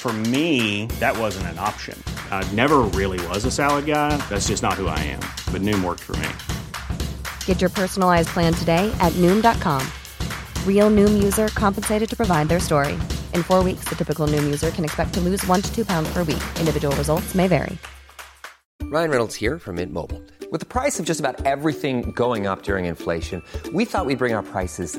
For 0.00 0.14
me, 0.14 0.86
that 0.98 1.14
wasn't 1.18 1.48
an 1.48 1.58
option. 1.58 2.02
I 2.30 2.42
never 2.52 2.78
really 2.78 3.20
was 3.26 3.44
a 3.44 3.50
salad 3.50 3.84
guy. 3.84 4.16
That's 4.30 4.48
just 4.48 4.62
not 4.62 4.80
who 4.80 4.86
I 4.86 4.98
am. 5.00 5.20
But 5.52 5.60
Noom 5.60 5.84
worked 5.84 6.00
for 6.00 6.16
me. 6.16 6.30
Get 7.44 7.60
your 7.60 7.68
personalized 7.68 8.28
plan 8.28 8.54
today 8.54 8.90
at 8.98 9.12
Noom.com. 9.18 9.86
Real 10.64 10.88
Noom 10.88 11.22
user 11.22 11.48
compensated 11.48 12.08
to 12.08 12.16
provide 12.16 12.48
their 12.48 12.60
story. 12.60 12.94
In 13.34 13.42
four 13.42 13.62
weeks, 13.62 13.84
the 13.90 13.94
typical 13.94 14.26
Noom 14.26 14.44
user 14.44 14.70
can 14.70 14.86
expect 14.86 15.12
to 15.14 15.20
lose 15.20 15.46
one 15.46 15.60
to 15.60 15.70
two 15.74 15.84
pounds 15.84 16.10
per 16.14 16.24
week. 16.24 16.42
Individual 16.58 16.96
results 16.96 17.34
may 17.34 17.46
vary. 17.46 17.76
Ryan 18.84 19.10
Reynolds 19.10 19.34
here 19.34 19.58
from 19.58 19.76
Mint 19.76 19.92
Mobile. 19.92 20.22
With 20.50 20.60
the 20.60 20.66
price 20.66 20.98
of 20.98 21.04
just 21.04 21.20
about 21.20 21.44
everything 21.44 22.12
going 22.12 22.46
up 22.46 22.62
during 22.62 22.86
inflation, 22.86 23.42
we 23.74 23.84
thought 23.84 24.06
we'd 24.06 24.16
bring 24.16 24.32
our 24.32 24.42
prices 24.42 24.98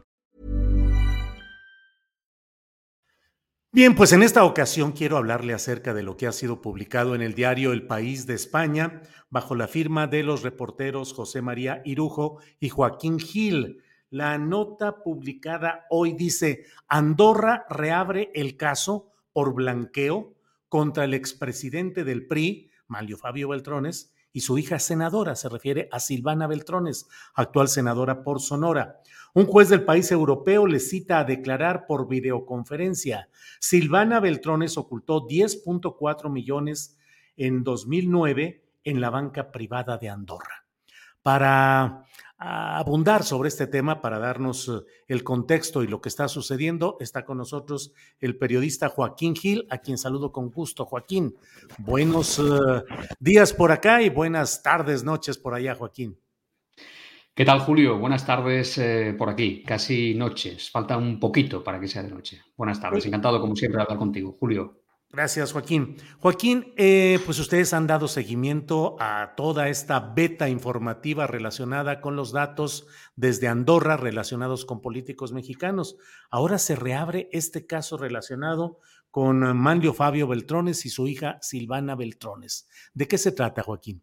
Bien, 3.73 3.95
pues 3.95 4.11
en 4.11 4.21
esta 4.21 4.43
ocasión 4.43 4.91
quiero 4.91 5.15
hablarle 5.15 5.53
acerca 5.53 5.93
de 5.93 6.03
lo 6.03 6.17
que 6.17 6.27
ha 6.27 6.33
sido 6.33 6.59
publicado 6.59 7.15
en 7.15 7.21
el 7.21 7.35
diario 7.35 7.71
El 7.71 7.87
País 7.87 8.27
de 8.27 8.33
España 8.33 9.01
bajo 9.29 9.55
la 9.55 9.69
firma 9.69 10.07
de 10.07 10.23
los 10.23 10.43
reporteros 10.43 11.13
José 11.13 11.41
María 11.41 11.81
Irujo 11.85 12.41
y 12.59 12.67
Joaquín 12.67 13.17
Gil. 13.17 13.81
La 14.09 14.37
nota 14.37 15.01
publicada 15.01 15.85
hoy 15.89 16.11
dice, 16.11 16.65
Andorra 16.89 17.65
reabre 17.69 18.29
el 18.33 18.57
caso 18.57 19.09
por 19.31 19.53
blanqueo 19.53 20.35
contra 20.67 21.05
el 21.05 21.13
expresidente 21.13 22.03
del 22.03 22.27
PRI, 22.27 22.71
Manlio 22.87 23.17
Fabio 23.17 23.47
Beltrones, 23.47 24.13
y 24.33 24.41
su 24.41 24.57
hija 24.57 24.79
senadora, 24.79 25.35
se 25.35 25.49
refiere 25.49 25.89
a 25.91 25.99
Silvana 25.99 26.47
Beltrones, 26.47 27.07
actual 27.33 27.67
senadora 27.67 28.23
por 28.23 28.41
Sonora. 28.41 29.01
Un 29.33 29.45
juez 29.45 29.69
del 29.69 29.83
país 29.83 30.11
europeo 30.11 30.67
le 30.67 30.79
cita 30.79 31.19
a 31.19 31.23
declarar 31.23 31.85
por 31.85 32.07
videoconferencia. 32.07 33.29
Silvana 33.59 34.19
Beltrones 34.19 34.77
ocultó 34.77 35.27
10.4 35.27 36.29
millones 36.29 36.97
en 37.37 37.63
2009 37.63 38.63
en 38.83 39.01
la 39.01 39.09
banca 39.09 39.51
privada 39.51 39.97
de 39.97 40.09
Andorra. 40.09 40.65
Para 41.21 42.05
abundar 42.41 43.23
sobre 43.23 43.49
este 43.49 43.67
tema, 43.67 44.01
para 44.01 44.17
darnos 44.17 44.67
eh, 44.67 44.71
el 45.07 45.23
contexto 45.23 45.83
y 45.83 45.87
lo 45.87 46.01
que 46.01 46.09
está 46.09 46.27
sucediendo, 46.27 46.97
está 46.99 47.23
con 47.23 47.37
nosotros 47.37 47.93
el 48.19 48.35
periodista 48.35 48.89
Joaquín 48.89 49.35
Gil, 49.35 49.67
a 49.69 49.77
quien 49.77 49.99
saludo 49.99 50.31
con 50.31 50.49
gusto. 50.49 50.85
Joaquín, 50.85 51.35
buenos 51.77 52.39
uh, 52.39 52.83
días 53.19 53.53
por 53.53 53.71
acá 53.71 54.01
y 54.01 54.09
buenas 54.09 54.63
tardes, 54.63 55.03
noches 55.03 55.37
por 55.37 55.53
allá, 55.53 55.75
Joaquín. 55.75 56.17
¿Qué 57.35 57.45
tal, 57.45 57.59
Julio? 57.59 57.99
Buenas 57.99 58.25
tardes 58.25 58.77
eh, 58.79 59.15
por 59.17 59.29
aquí, 59.29 59.63
casi 59.63 60.15
noches. 60.15 60.71
Falta 60.71 60.97
un 60.97 61.19
poquito 61.19 61.63
para 61.63 61.79
que 61.79 61.87
sea 61.87 62.01
de 62.01 62.09
noche. 62.09 62.41
Buenas 62.57 62.81
tardes, 62.81 63.05
encantado 63.05 63.39
como 63.39 63.55
siempre 63.55 63.77
de 63.77 63.83
hablar 63.83 63.99
contigo, 63.99 64.35
Julio. 64.39 64.80
Gracias, 65.13 65.51
Joaquín. 65.51 65.97
Joaquín, 66.19 66.73
eh, 66.77 67.19
pues 67.25 67.37
ustedes 67.39 67.73
han 67.73 67.85
dado 67.85 68.07
seguimiento 68.07 68.95
a 68.99 69.33
toda 69.35 69.67
esta 69.67 69.99
beta 69.99 70.47
informativa 70.47 71.27
relacionada 71.27 71.99
con 71.99 72.15
los 72.15 72.31
datos 72.31 72.87
desde 73.17 73.49
Andorra 73.49 73.97
relacionados 73.97 74.63
con 74.63 74.79
políticos 74.79 75.33
mexicanos. 75.33 75.97
Ahora 76.29 76.57
se 76.57 76.77
reabre 76.77 77.27
este 77.33 77.65
caso 77.65 77.97
relacionado 77.97 78.79
con 79.09 79.57
Manlio 79.57 79.93
Fabio 79.93 80.27
Beltrones 80.27 80.85
y 80.85 80.89
su 80.89 81.07
hija 81.07 81.39
Silvana 81.41 81.95
Beltrones. 81.95 82.69
¿De 82.93 83.09
qué 83.09 83.17
se 83.17 83.33
trata, 83.33 83.63
Joaquín? 83.63 84.01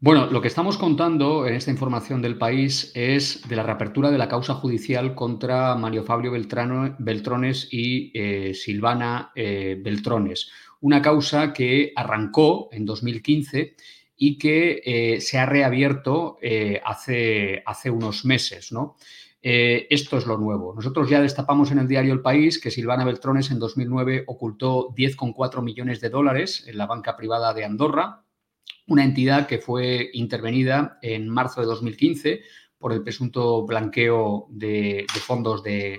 Bueno, 0.00 0.26
lo 0.26 0.40
que 0.40 0.46
estamos 0.46 0.78
contando 0.78 1.44
en 1.48 1.54
esta 1.54 1.72
información 1.72 2.22
del 2.22 2.38
país 2.38 2.92
es 2.94 3.42
de 3.48 3.56
la 3.56 3.64
reapertura 3.64 4.12
de 4.12 4.18
la 4.18 4.28
causa 4.28 4.54
judicial 4.54 5.16
contra 5.16 5.74
Mario 5.74 6.04
Fabio 6.04 6.30
Beltrano, 6.30 6.94
Beltrones 7.00 7.66
y 7.72 8.12
eh, 8.14 8.54
Silvana 8.54 9.32
eh, 9.34 9.76
Beltrones. 9.82 10.52
Una 10.82 11.02
causa 11.02 11.52
que 11.52 11.92
arrancó 11.96 12.68
en 12.70 12.86
2015 12.86 13.74
y 14.16 14.38
que 14.38 14.82
eh, 14.84 15.20
se 15.20 15.38
ha 15.38 15.46
reabierto 15.46 16.38
hace, 16.84 17.64
hace, 17.66 17.90
unos 17.90 18.24
meses, 18.24 18.70
¿no? 18.70 18.94
Esto 19.42 20.18
es 20.18 20.26
lo 20.26 20.38
nuevo. 20.38 20.74
Nosotros 20.76 21.10
ya 21.10 21.20
destapamos 21.20 21.72
en 21.72 21.80
el 21.80 21.88
diario 21.88 22.12
El 22.12 22.22
País 22.22 22.60
que 22.60 22.70
Silvana 22.70 23.04
Beltrones 23.04 23.50
en 23.50 23.58
2009 23.58 24.24
ocultó 24.28 24.90
10,4 24.94 25.60
millones 25.60 26.00
de 26.00 26.10
dólares 26.10 26.64
en 26.68 26.78
la 26.78 26.86
banca 26.86 27.16
privada 27.16 27.52
de 27.52 27.64
Andorra, 27.64 28.27
una 28.88 29.04
entidad 29.04 29.46
que 29.46 29.58
fue 29.58 30.10
intervenida 30.14 30.98
en 31.02 31.28
marzo 31.28 31.60
de 31.60 31.66
2015 31.66 32.42
por 32.78 32.92
el 32.92 33.02
presunto 33.02 33.66
blanqueo 33.66 34.46
de, 34.50 35.04
fondos 35.20 35.62
de, 35.62 35.98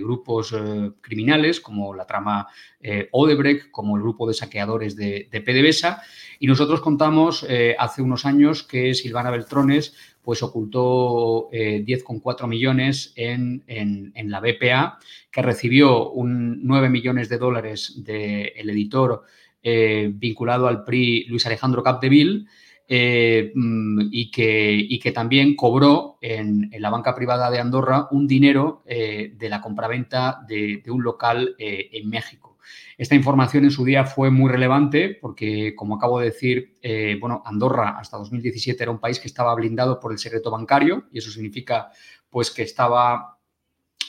grupos 0.00 0.52
eh, 0.52 0.92
criminales 1.00 1.60
como 1.60 1.92
la 1.92 2.06
trama 2.06 2.46
eh, 2.80 3.08
Odebrecht, 3.10 3.70
como 3.70 3.96
el 3.96 4.02
grupo 4.02 4.26
de 4.28 4.34
saqueadores 4.34 4.94
de, 4.94 5.28
PDVSA. 5.32 6.02
Y 6.38 6.46
nosotros 6.46 6.80
contamos 6.80 7.44
eh, 7.48 7.74
hace 7.78 8.00
unos 8.00 8.26
años 8.26 8.62
que 8.62 8.94
Silvana 8.94 9.30
Beltrones 9.30 9.94
pues, 10.22 10.42
ocultó 10.42 11.50
10,4 11.50 12.46
millones 12.46 13.12
en, 13.16 13.64
en, 13.66 14.12
en, 14.14 14.30
la 14.30 14.40
BPA, 14.40 14.98
que 15.30 15.42
recibió 15.42 16.10
un 16.10 16.64
9 16.64 16.88
millones 16.90 17.28
de 17.28 17.38
dólares 17.38 18.04
del 18.04 18.70
editor 18.70 19.24
vinculado 19.64 20.68
al 20.68 20.84
PRI 20.84 21.24
Luis 21.24 21.46
Alejandro 21.46 21.82
Capdeville 21.82 22.46
eh, 22.86 23.50
mm, 23.54 24.08
y, 24.12 24.30
que, 24.30 24.74
y, 24.74 24.98
que, 24.98 25.10
también 25.10 25.56
cobró 25.56 26.18
en, 26.20 26.68
en, 26.70 26.82
la 26.82 26.90
banca 26.90 27.14
privada 27.14 27.50
de 27.50 27.58
Andorra 27.58 28.08
un 28.10 28.26
dinero 28.26 28.82
eh, 28.84 29.32
de 29.34 29.48
la 29.48 29.62
compraventa 29.62 30.40
de, 30.46 30.82
de 30.84 30.90
un 30.90 31.02
local 31.02 31.54
eh, 31.58 31.88
en 31.92 32.10
México. 32.10 32.58
Esta 32.96 33.14
información 33.14 33.64
en 33.64 33.70
su 33.70 33.84
día 33.84 34.04
fue 34.04 34.30
muy 34.30 34.50
relevante 34.50 35.16
porque, 35.20 35.74
como 35.74 35.96
acabo 35.96 36.20
de 36.20 36.26
decir, 36.26 36.74
eh, 36.82 37.16
bueno, 37.20 37.42
Andorra 37.44 37.96
hasta 37.98 38.18
2017 38.18 38.82
era 38.82 38.92
un 38.92 39.00
país 39.00 39.18
que 39.18 39.28
estaba 39.28 39.54
blindado 39.54 39.98
por 39.98 40.12
el 40.12 40.18
secreto 40.18 40.50
bancario 40.50 41.04
y 41.10 41.18
eso 41.18 41.30
significa 41.30 41.90
pues 42.30 42.50
que 42.50 42.62
estaba 42.62 43.33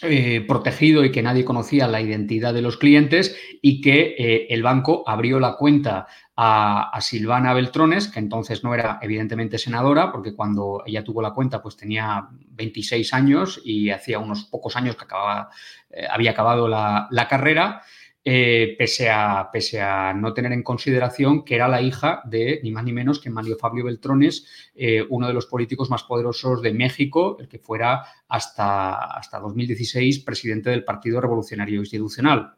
eh, 0.02 0.44
protegido 0.46 1.06
y 1.06 1.12
que 1.12 1.24
nadie 1.24 1.46
conocía 1.46 1.88
la 1.88 2.02
identidad 2.02 2.54
de 2.54 2.62
los 2.62 2.78
clientes 2.78 3.36
y 3.62 3.80
que 3.80 4.16
eh, 4.18 4.48
el 4.50 4.62
banco 4.62 5.04
abrió 5.08 5.40
la 5.40 5.56
cuenta 5.56 6.08
a, 6.36 6.90
a, 6.90 7.02
Silvana 7.02 7.54
Beltrones, 7.54 8.10
que 8.10 8.20
entonces 8.20 8.64
no 8.64 8.74
era 8.74 9.00
evidentemente 9.02 9.58
senadora, 9.58 10.12
porque 10.12 10.36
cuando 10.36 10.84
ella 10.86 11.04
tuvo 11.04 11.22
la 11.22 11.32
cuenta 11.32 11.62
pues 11.62 11.78
tenía 11.78 12.28
26 12.30 13.14
años 13.14 13.62
y 13.64 13.90
hacía 13.90 14.20
unos 14.20 14.44
pocos 14.44 14.76
años 14.76 14.98
que 14.98 15.06
acababa, 15.06 15.50
eh, 15.90 16.06
había 16.10 16.32
acabado 16.32 16.68
la, 16.68 17.08
la 17.10 17.28
carrera. 17.28 17.82
Eh, 18.28 18.74
pese, 18.80 19.08
a, 19.12 19.52
pese, 19.54 19.80
a, 19.80 20.12
no 20.12 20.34
tener 20.34 20.52
en 20.52 20.64
consideración 20.64 21.46
que 21.46 21.54
era 21.54 21.68
la 21.68 21.84
hija 21.84 22.24
de 22.26 22.60
ni 22.64 22.72
más 22.72 22.84
ni 22.84 22.92
menos 22.92 23.20
que 23.20 23.30
Mario 23.30 23.56
Fabio 23.56 23.86
Beltrones, 23.86 24.48
eh, 24.74 25.06
uno 25.10 25.28
de 25.28 25.34
los 25.34 25.46
políticos 25.46 25.92
más 25.92 26.02
poderosos 26.02 26.64
de 26.64 26.74
México, 26.74 27.38
el 27.40 27.48
que 27.48 27.60
fuera 27.60 28.04
hasta, 28.28 28.96
hasta 28.96 29.40
2016 29.40 30.22
presidente 30.22 30.72
del 30.72 30.84
Partido 30.84 31.22
Revolucionario 31.22 31.80
Institucional. 31.80 32.56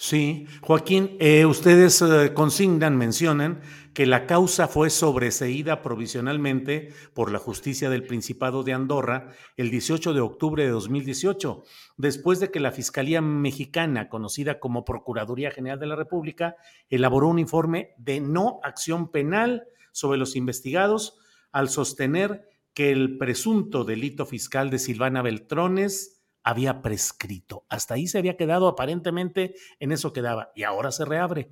Sí, 0.00 0.46
Joaquín, 0.60 1.16
eh, 1.18 1.44
ustedes 1.44 2.00
eh, 2.02 2.32
consignan, 2.32 2.96
mencionan 2.96 3.60
que 3.94 4.06
la 4.06 4.26
causa 4.26 4.68
fue 4.68 4.90
sobreseída 4.90 5.82
provisionalmente 5.82 6.92
por 7.14 7.32
la 7.32 7.40
justicia 7.40 7.90
del 7.90 8.06
Principado 8.06 8.62
de 8.62 8.74
Andorra 8.74 9.32
el 9.56 9.72
18 9.72 10.14
de 10.14 10.20
octubre 10.20 10.62
de 10.62 10.70
2018, 10.70 11.64
después 11.96 12.38
de 12.38 12.52
que 12.52 12.60
la 12.60 12.70
Fiscalía 12.70 13.20
Mexicana, 13.20 14.08
conocida 14.08 14.60
como 14.60 14.84
Procuraduría 14.84 15.50
General 15.50 15.80
de 15.80 15.86
la 15.88 15.96
República, 15.96 16.54
elaboró 16.88 17.26
un 17.26 17.40
informe 17.40 17.96
de 17.98 18.20
no 18.20 18.60
acción 18.62 19.10
penal 19.10 19.66
sobre 19.90 20.16
los 20.16 20.36
investigados 20.36 21.18
al 21.50 21.68
sostener 21.70 22.48
que 22.72 22.92
el 22.92 23.18
presunto 23.18 23.82
delito 23.82 24.26
fiscal 24.26 24.70
de 24.70 24.78
Silvana 24.78 25.22
Beltrones 25.22 26.17
había 26.42 26.82
prescrito. 26.82 27.64
Hasta 27.68 27.94
ahí 27.94 28.06
se 28.06 28.18
había 28.18 28.36
quedado, 28.36 28.68
aparentemente 28.68 29.54
en 29.80 29.92
eso 29.92 30.12
quedaba, 30.12 30.50
y 30.54 30.62
ahora 30.62 30.90
se 30.90 31.04
reabre. 31.04 31.48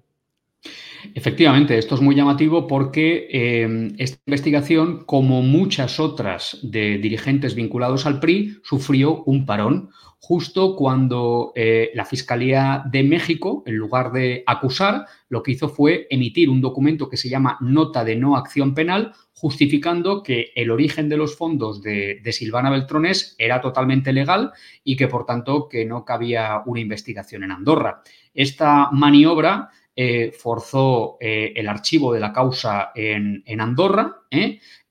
Efectivamente, 1.14 1.78
esto 1.78 1.94
es 1.94 2.00
muy 2.00 2.14
llamativo 2.14 2.66
porque 2.66 3.28
eh, 3.30 3.94
esta 3.98 4.18
investigación, 4.26 5.04
como 5.04 5.42
muchas 5.42 6.00
otras 6.00 6.58
de 6.62 6.98
dirigentes 6.98 7.54
vinculados 7.54 8.06
al 8.06 8.18
PRI, 8.18 8.58
sufrió 8.64 9.22
un 9.24 9.46
parón 9.46 9.90
justo 10.18 10.74
cuando 10.74 11.52
eh, 11.54 11.90
la 11.94 12.04
Fiscalía 12.04 12.82
de 12.90 13.04
México, 13.04 13.62
en 13.66 13.76
lugar 13.76 14.10
de 14.12 14.42
acusar, 14.46 15.06
lo 15.28 15.42
que 15.42 15.52
hizo 15.52 15.68
fue 15.68 16.06
emitir 16.10 16.50
un 16.50 16.60
documento 16.60 17.08
que 17.08 17.16
se 17.16 17.28
llama 17.28 17.58
Nota 17.60 18.04
de 18.04 18.16
No 18.16 18.36
Acción 18.36 18.74
Penal, 18.74 19.12
justificando 19.38 20.22
que 20.22 20.52
el 20.54 20.70
origen 20.70 21.08
de 21.08 21.18
los 21.18 21.36
fondos 21.36 21.82
de, 21.82 22.20
Silvana 22.32 22.70
Beltrones 22.70 23.34
era 23.38 23.60
totalmente 23.60 24.12
legal 24.12 24.52
y 24.82 24.96
que, 24.96 25.08
por 25.08 25.26
tanto, 25.26 25.68
que 25.68 25.84
no 25.84 26.04
cabía 26.04 26.62
una 26.64 26.80
investigación 26.80 27.44
en 27.44 27.52
Andorra. 27.52 28.02
Esta 28.32 28.90
maniobra 28.92 29.68
eh, 29.94 30.32
forzó 30.36 31.18
eh, 31.20 31.52
el 31.54 31.68
archivo 31.68 32.12
de 32.12 32.20
la 32.20 32.32
causa 32.32 32.92
en, 32.94 33.44
Andorra 33.60 34.22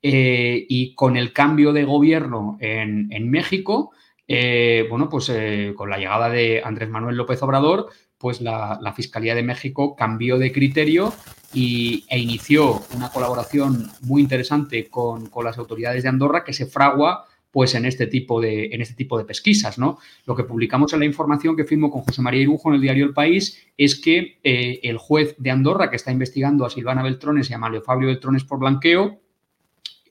y 0.01 0.95
con 0.95 1.17
el 1.17 1.33
cambio 1.33 1.73
de 1.73 1.83
gobierno 1.83 2.57
en, 2.59 3.07
en 3.11 3.29
México, 3.29 3.91
eh, 4.27 4.87
bueno, 4.89 5.09
pues 5.09 5.29
eh, 5.29 5.73
con 5.75 5.89
la 5.89 5.97
llegada 5.97 6.29
de 6.29 6.61
Andrés 6.63 6.89
Manuel 6.89 7.15
López 7.15 7.41
Obrador, 7.43 7.89
pues 8.17 8.41
la, 8.41 8.93
Fiscalía 8.95 9.35
de 9.35 9.43
México 9.43 9.95
cambió 9.95 10.37
de 10.37 10.51
criterio 10.51 11.13
y, 11.53 12.05
e 12.09 12.17
inició 12.17 12.81
una 12.95 13.09
colaboración 13.11 13.91
muy 14.01 14.21
interesante 14.21 14.89
con, 14.89 15.29
las 15.43 15.57
autoridades 15.57 16.03
de 16.03 16.09
Andorra 16.09 16.43
que 16.43 16.53
se 16.53 16.65
fragua 16.65 17.27
pues 17.51 17.73
en 17.75 17.85
este 17.85 18.07
tipo 18.07 18.41
de, 18.41 18.65
en 18.73 18.81
este 18.81 18.95
tipo 18.95 19.17
de 19.17 19.23
pesquisas, 19.23 19.77
¿no? 19.77 19.97
Lo 20.25 20.35
que 20.35 20.43
publicamos 20.43 20.91
en 20.91 20.99
la 20.99 21.05
información 21.05 21.55
que 21.55 21.63
firmó 21.63 21.89
con 21.89 22.01
José 22.01 22.21
María 22.21 22.41
Irujo 22.41 22.67
en 22.69 22.75
el 22.75 22.81
diario 22.81 23.05
El 23.05 23.13
País 23.13 23.65
es 23.77 23.95
que 23.95 24.39
eh, 24.43 24.81
el 24.83 24.97
juez 24.97 25.35
de 25.37 25.51
Andorra 25.51 25.89
que 25.89 25.95
está 25.95 26.11
investigando 26.11 26.65
a 26.65 26.69
Silvana 26.69 27.01
Beltrones 27.01 27.49
y 27.49 27.53
a 27.53 27.57
Mario 27.57 27.81
Fabio 27.81 28.07
Beltrones 28.07 28.43
por 28.43 28.59
blanqueo 28.59 29.21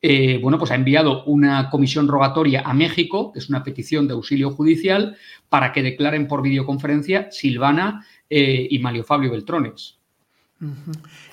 eh, 0.06 0.38
bueno, 0.42 0.58
pues 0.58 0.70
ha 0.70 0.74
enviado 0.74 1.24
una 1.24 1.70
comisión 1.70 2.08
rogatoria 2.08 2.60
a 2.60 2.74
México, 2.74 3.32
que 3.32 3.38
es 3.38 3.48
una 3.48 3.64
petición 3.64 4.06
de 4.06 4.12
auxilio 4.12 4.50
judicial, 4.50 5.16
para 5.48 5.72
que 5.72 5.82
declaren 5.82 6.28
por 6.28 6.42
videoconferencia 6.42 7.30
Silvana 7.30 8.06
eh, 8.28 8.68
y 8.68 8.78
Mario 8.80 9.04
Fabio 9.04 9.30
Beltrones. 9.30 9.98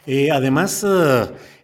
Eh, 0.06 0.32
además, 0.32 0.86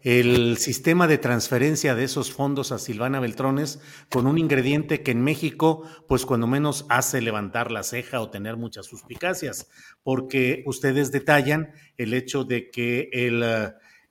el 0.04 0.58
sistema 0.58 1.08
de 1.08 1.18
transferencia 1.18 1.96
de 1.96 2.04
esos 2.04 2.34
fondos 2.34 2.74
a 2.74 2.78
Silvana 2.78 3.22
Beltrones 3.22 3.80
con 4.10 4.28
un 4.28 4.38
ingrediente 4.38 5.02
que 5.02 5.12
en 5.12 5.24
México, 5.24 5.84
pues 6.10 6.26
cuando 6.26 6.46
menos 6.46 6.86
hace 6.90 7.22
levantar 7.22 7.72
la 7.72 7.84
ceja 7.84 8.20
o 8.20 8.30
tener 8.30 8.58
muchas 8.58 8.86
suspicacias, 8.86 9.70
porque 10.04 10.62
ustedes 10.66 11.14
detallan 11.14 11.72
el 11.96 12.14
hecho 12.14 12.44
de 12.44 12.70
que 12.70 13.10
el, 13.14 13.46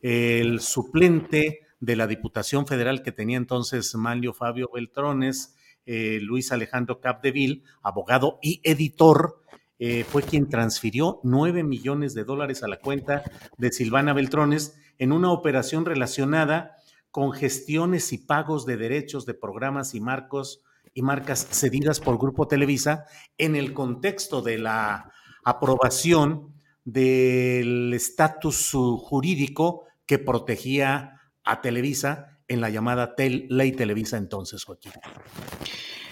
el 0.00 0.60
suplente 0.60 1.65
de 1.86 1.94
la 1.94 2.08
Diputación 2.08 2.66
Federal 2.66 3.04
que 3.04 3.12
tenía 3.12 3.36
entonces 3.36 3.94
Manlio 3.94 4.34
Fabio 4.34 4.68
Beltrones, 4.74 5.54
eh, 5.86 6.18
Luis 6.20 6.50
Alejandro 6.50 7.00
Capdeville, 7.00 7.62
abogado 7.80 8.40
y 8.42 8.60
editor, 8.64 9.40
eh, 9.78 10.02
fue 10.02 10.24
quien 10.24 10.48
transfirió 10.48 11.20
nueve 11.22 11.62
millones 11.62 12.12
de 12.14 12.24
dólares 12.24 12.64
a 12.64 12.68
la 12.68 12.80
cuenta 12.80 13.22
de 13.56 13.70
Silvana 13.70 14.14
Beltrones 14.14 14.76
en 14.98 15.12
una 15.12 15.30
operación 15.30 15.84
relacionada 15.84 16.76
con 17.12 17.32
gestiones 17.32 18.12
y 18.12 18.18
pagos 18.18 18.66
de 18.66 18.76
derechos 18.76 19.24
de 19.24 19.34
programas 19.34 19.94
y 19.94 20.00
marcos 20.00 20.64
y 20.92 21.02
marcas 21.02 21.46
cedidas 21.52 22.00
por 22.00 22.18
Grupo 22.18 22.48
Televisa 22.48 23.04
en 23.38 23.54
el 23.54 23.72
contexto 23.72 24.42
de 24.42 24.58
la 24.58 25.12
aprobación 25.44 26.52
del 26.84 27.92
estatus 27.94 28.72
jurídico 28.72 29.84
que 30.04 30.18
protegía 30.18 31.15
a 31.46 31.60
Televisa 31.62 32.36
en 32.48 32.60
la 32.60 32.70
llamada 32.70 33.14
Ley 33.16 33.72
Televisa 33.72 34.18
entonces, 34.18 34.64
Joaquín. 34.64 34.92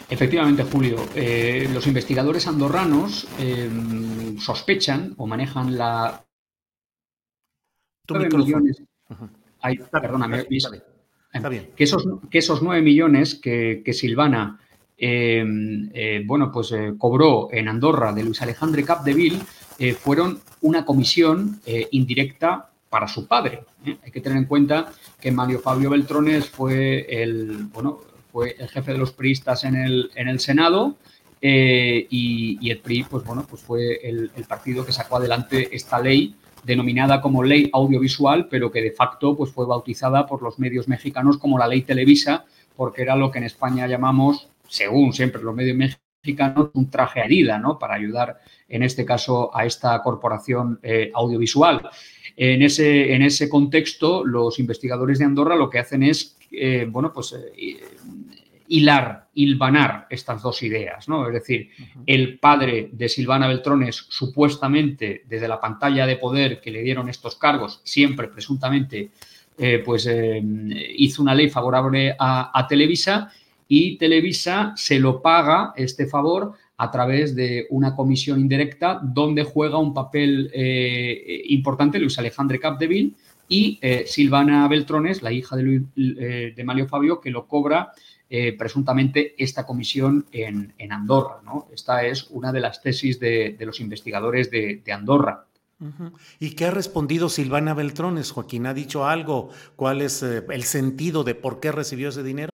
Efectivamente, 0.08 0.64
Julio. 0.64 0.96
Eh, 1.14 1.68
los 1.72 1.86
investigadores 1.86 2.46
andorranos 2.46 3.26
em, 3.38 4.38
sospechan 4.38 5.14
o 5.16 5.26
manejan 5.26 5.76
la... 5.76 6.24
Tu 8.06 8.14
millones... 8.14 8.82
perdóname, 9.90 10.46
está 11.32 11.48
bien. 11.48 11.70
Que, 11.74 11.84
esos, 11.84 12.06
que 12.30 12.38
esos 12.38 12.62
9 12.62 12.82
millones 12.82 13.34
que, 13.36 13.82
Silvana 13.92 14.60
em, 14.96 15.90
eh, 15.94 16.22
bueno, 16.26 16.52
pues, 16.52 16.70
eh, 16.72 16.94
cobró 16.98 17.48
en 17.50 17.68
Andorra 17.68 18.12
de 18.12 18.24
Luis 18.24 18.42
Alejandre 18.42 18.84
Capdeville 18.84 19.40
fueron 19.98 20.38
una 20.60 20.84
comisión 20.84 21.60
indirecta 21.90 22.73
para 22.94 23.08
su 23.08 23.26
padre. 23.26 23.64
¿eh? 23.84 23.96
Hay 24.04 24.12
que 24.12 24.20
tener 24.20 24.38
en 24.38 24.44
cuenta 24.44 24.92
que 25.20 25.32
Mario 25.32 25.58
Fabio 25.58 25.90
Beltrones 25.90 26.48
fue 26.48 27.04
el, 27.10 27.64
bueno, 27.72 27.98
fue 28.30 28.54
el 28.56 28.68
jefe 28.68 28.92
de 28.92 28.98
los 28.98 29.10
priistas 29.10 29.64
en 29.64 29.74
el, 29.74 30.12
en 30.14 30.28
el 30.28 30.38
Senado 30.38 30.94
eh, 31.40 32.06
y, 32.08 32.70
el 32.70 32.78
PRI 32.78 33.02
pues, 33.02 33.24
bueno, 33.24 33.44
pues 33.50 33.62
fue 33.62 33.96
el, 34.08 34.30
partido 34.46 34.86
que 34.86 34.92
sacó 34.92 35.16
adelante 35.16 35.74
esta 35.74 35.98
ley 35.98 36.36
denominada 36.62 37.20
como 37.20 37.42
ley 37.42 37.68
audiovisual, 37.72 38.46
pero 38.46 38.70
que 38.70 38.80
de 38.80 38.92
facto 38.92 39.36
pues, 39.36 39.50
fue 39.50 39.66
bautizada 39.66 40.24
por 40.24 40.40
los 40.40 40.60
medios 40.60 40.86
mexicanos 40.86 41.38
como 41.38 41.58
la 41.58 41.66
ley 41.66 41.82
Televisa, 41.82 42.44
porque 42.76 43.02
era 43.02 43.16
lo 43.16 43.32
que 43.32 43.38
en 43.38 43.44
España 43.46 43.88
llamamos, 43.88 44.50
según 44.68 45.12
siempre 45.12 45.42
los 45.42 45.52
medios 45.52 45.76
mexicanos, 45.76 46.70
un 46.74 46.90
traje 46.90 47.24
herida, 47.24 47.58
¿no? 47.58 47.76
Para 47.76 47.96
ayudar, 47.96 48.38
en 48.68 48.84
este 48.84 49.04
caso, 49.04 49.50
a 49.52 49.66
esta 49.66 50.00
corporación 50.00 50.78
eh, 50.84 51.10
audiovisual. 51.12 51.90
En 52.36 52.62
ese, 52.62 53.14
en 53.14 53.22
ese 53.22 53.48
contexto, 53.48 54.24
los 54.24 54.58
investigadores 54.58 55.18
de 55.18 55.24
Andorra 55.24 55.56
lo 55.56 55.70
que 55.70 55.78
hacen 55.78 56.02
es, 56.02 56.36
eh, 56.50 56.86
bueno, 56.88 57.12
pues 57.12 57.34
eh, 57.56 57.78
hilar, 58.68 59.28
hilvanar 59.34 60.06
estas 60.10 60.42
dos 60.42 60.62
ideas, 60.62 61.08
¿no? 61.08 61.28
Es 61.28 61.34
decir, 61.34 61.70
el 62.06 62.38
padre 62.38 62.88
de 62.92 63.08
Silvana 63.08 63.46
Beltrones, 63.46 64.06
supuestamente 64.08 65.22
desde 65.28 65.46
la 65.46 65.60
pantalla 65.60 66.06
de 66.06 66.16
poder 66.16 66.60
que 66.60 66.72
le 66.72 66.82
dieron 66.82 67.08
estos 67.08 67.36
cargos, 67.36 67.80
siempre 67.84 68.28
presuntamente, 68.28 69.10
eh, 69.56 69.82
pues 69.84 70.08
hizo 70.96 71.22
una 71.22 71.34
ley 71.34 71.48
favorable 71.48 72.16
a 72.18 72.66
Televisa 72.68 73.30
y 73.68 73.96
Televisa 73.96 74.72
se 74.76 74.98
lo 74.98 75.22
paga 75.22 75.72
este 75.76 76.06
favor 76.06 76.54
a 76.76 76.90
través 76.90 77.34
de 77.34 77.66
una 77.70 77.94
comisión 77.94 78.40
indirecta 78.40 79.00
donde 79.02 79.44
juega 79.44 79.78
un 79.78 79.94
papel 79.94 80.50
eh, 80.52 81.42
importante 81.46 81.98
Luis 81.98 82.18
Alejandre 82.18 82.58
Capdeville 82.58 83.14
y 83.48 83.78
eh, 83.80 84.04
Silvana 84.06 84.66
Beltrones, 84.68 85.22
la 85.22 85.30
hija 85.30 85.54
de, 85.56 85.82
eh, 85.96 86.52
de 86.56 86.64
Mario 86.64 86.88
Fabio, 86.88 87.20
que 87.20 87.30
lo 87.30 87.46
cobra 87.46 87.92
presuntamente 88.58 89.36
esta 89.38 89.64
comisión 89.64 90.26
en, 90.32 90.74
Andorra. 90.90 91.40
¿no? 91.44 91.68
Esta 91.72 92.04
es 92.04 92.26
una 92.30 92.50
de 92.50 92.58
las 92.58 92.82
tesis 92.82 93.20
de, 93.20 93.56
los 93.60 93.78
investigadores 93.78 94.50
de, 94.50 94.82
Andorra. 94.92 95.46
¿Y 96.40 96.56
qué 96.56 96.64
ha 96.64 96.72
respondido 96.72 97.28
Silvana 97.28 97.74
Beltrones? 97.74 98.32
Joaquín, 98.32 98.66
¿ha 98.66 98.74
dicho 98.74 99.06
algo? 99.06 99.50
¿Cuál 99.76 100.02
es 100.02 100.24
el 100.24 100.64
sentido 100.64 101.22
de 101.22 101.36
por 101.36 101.60
qué 101.60 101.70
recibió 101.70 102.08
ese 102.08 102.24
dinero? 102.24 102.53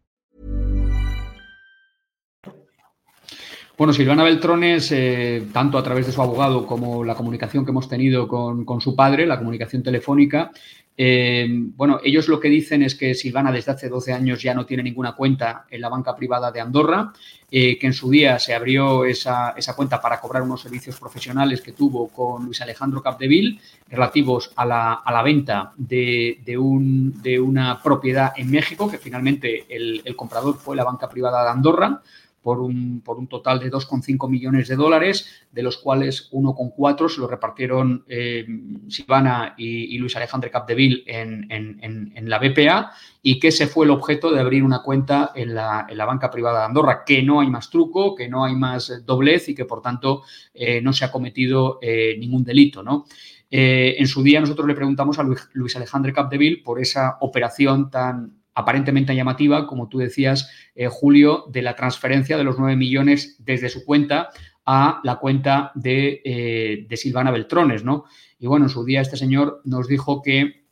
Bueno, 3.81 3.93
Silvana 3.93 4.23
Beltrones, 4.23 4.91
eh, 4.91 5.47
tanto 5.51 5.75
a 5.79 5.81
través 5.81 6.05
de 6.05 6.11
su 6.11 6.21
abogado 6.21 6.67
como 6.67 7.03
la 7.03 7.15
comunicación 7.15 7.65
que 7.65 7.71
hemos 7.71 7.89
tenido 7.89 8.27
con, 8.27 8.79
su 8.79 8.95
padre, 8.95 9.25
la 9.25 9.39
comunicación 9.39 9.81
telefónica, 9.81 10.51
eh, 10.95 11.47
bueno, 11.49 11.99
ellos 12.03 12.27
lo 12.27 12.39
que 12.39 12.47
dicen 12.47 12.83
es 12.83 12.93
que 12.93 13.15
Silvana 13.15 13.51
desde 13.51 13.71
hace 13.71 13.89
12 13.89 14.13
años 14.13 14.39
ya 14.39 14.53
no 14.53 14.67
tiene 14.67 14.83
ninguna 14.83 15.15
cuenta 15.15 15.65
en 15.67 15.81
la 15.81 15.89
banca 15.89 16.15
privada 16.15 16.51
de 16.51 16.59
Andorra, 16.59 17.11
eh, 17.49 17.79
que 17.79 17.87
en 17.87 17.93
su 17.93 18.11
día 18.11 18.37
se 18.37 18.53
abrió 18.53 19.03
esa, 19.03 19.55
cuenta 19.75 19.99
para 19.99 20.21
cobrar 20.21 20.43
unos 20.43 20.61
servicios 20.61 20.99
profesionales 20.99 21.61
que 21.61 21.71
tuvo 21.71 22.07
con 22.09 22.45
Luis 22.45 22.61
Alejandro 22.61 23.01
Capdeville 23.01 23.59
relativos 23.89 24.51
a 24.57 24.63
la, 24.63 25.23
venta 25.23 25.73
de, 25.75 26.37
un, 26.55 27.19
de, 27.23 27.39
una 27.39 27.81
propiedad 27.81 28.33
en 28.37 28.51
México, 28.51 28.91
que 28.91 28.99
finalmente 28.99 29.65
el 29.67 30.15
comprador 30.15 30.59
fue 30.59 30.75
la 30.75 30.83
banca 30.83 31.09
privada 31.09 31.43
de 31.43 31.49
Andorra 31.49 31.99
por 32.41 32.59
un, 32.59 33.01
por 33.01 33.17
un 33.17 33.27
total 33.27 33.59
de 33.59 33.71
2,5 33.71 34.29
millones 34.29 34.67
de 34.67 34.75
dólares, 34.75 35.45
de 35.51 35.61
los 35.61 35.77
cuales 35.77 36.29
1,4 36.31 37.09
se 37.09 37.19
lo 37.19 37.27
repartieron 37.27 38.03
eh, 38.07 38.45
Silvana 38.87 39.53
y, 39.57 39.97
Luis 39.97 40.15
Alejandro 40.15 40.49
Capdeville 40.49 41.03
en, 41.05 41.47
en, 41.49 42.29
la 42.29 42.39
BPA 42.39 42.91
y 43.21 43.39
que 43.39 43.49
ese 43.49 43.67
fue 43.67 43.85
el 43.85 43.91
objeto 43.91 44.31
de 44.31 44.39
abrir 44.39 44.63
una 44.63 44.81
cuenta 44.81 45.31
en 45.35 45.53
la, 45.53 45.85
banca 46.05 46.31
privada 46.31 46.59
de 46.59 46.65
Andorra, 46.65 47.03
que 47.05 47.21
no 47.21 47.41
hay 47.41 47.49
más 47.49 47.69
truco, 47.69 48.15
que 48.15 48.27
no 48.27 48.43
hay 48.43 48.55
más 48.55 49.05
doblez 49.05 49.49
y 49.49 49.55
que 49.55 49.65
por 49.65 49.81
tanto 49.81 50.23
eh, 50.53 50.81
no 50.81 50.93
se 50.93 51.05
ha 51.05 51.11
cometido 51.11 51.77
eh, 51.81 52.15
ningún 52.17 52.43
delito. 52.43 52.83
¿no? 52.83 53.05
en 53.53 54.07
su 54.07 54.23
día 54.23 54.39
nosotros 54.39 54.65
le 54.65 54.73
preguntamos 54.73 55.19
a 55.19 55.23
Luis, 55.23 55.49
Luis 55.51 55.75
Alejandro 55.75 56.13
Capdeville 56.13 56.63
por 56.63 56.79
esa 56.79 57.17
operación 57.19 57.91
tan 57.91 58.40
aparentemente 58.53 59.15
llamativa, 59.15 59.67
como 59.67 59.87
tú 59.87 59.97
decías, 59.97 60.49
eh, 60.75 60.87
Julio, 60.89 61.45
de 61.49 61.61
la 61.61 61.75
transferencia 61.75 62.37
de 62.37 62.43
los 62.43 62.59
9 62.59 62.75
millones 62.75 63.35
desde 63.39 63.69
su 63.69 63.85
cuenta 63.85 64.29
a 64.65 65.01
la 65.03 65.17
cuenta 65.17 65.71
de, 65.75 66.21
eh, 66.23 66.97
Silvana 66.97 67.31
Beltrones, 67.31 67.83
¿no? 67.83 68.05
Y 68.39 68.47
bueno, 68.47 68.65
en 68.65 68.69
su 68.69 68.83
día 68.83 69.01
este 69.01 69.17
señor 69.17 69.61
nos 69.65 69.87
dijo 69.87 70.21
que 70.21 70.65